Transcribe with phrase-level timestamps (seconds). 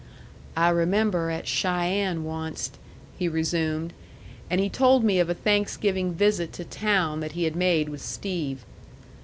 [0.57, 2.71] "I remember at Cheyenne onced,"
[3.19, 3.93] he resumed.
[4.49, 8.01] And he told me of a Thanksgiving visit to town that he had made with
[8.01, 8.65] Steve.